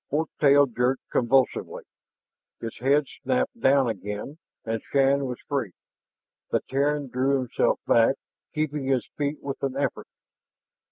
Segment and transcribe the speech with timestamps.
[0.09, 1.83] Fork tail jerked convulsively;
[2.59, 5.73] its head snapped down again and Shann was free.
[6.49, 8.15] The Terran threw himself back,
[8.51, 10.07] keeping his feet with an effort.